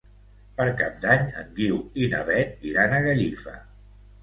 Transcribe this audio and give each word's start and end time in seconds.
Per 0.61 0.65
Cap 0.79 0.95
d'Any 1.03 1.27
en 1.43 1.51
Guiu 1.59 1.77
i 2.05 2.09
na 2.15 2.23
Beth 2.33 2.67
iran 2.73 2.99
a 2.99 3.05
Gallifa. 3.07 3.57